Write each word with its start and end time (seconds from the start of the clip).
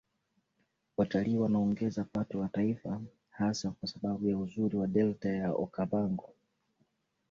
Watalii 0.97 1.37
wanaongeza 1.37 2.03
pato 2.03 2.39
la 2.41 2.47
taifa 2.47 3.01
hasa 3.29 3.71
kwa 3.71 3.89
sababu 3.89 4.27
ya 4.29 4.37
uzuri 4.37 4.77
wa 4.77 4.87
delta 4.87 5.29
ya 5.29 5.51
Okavango 5.53 6.33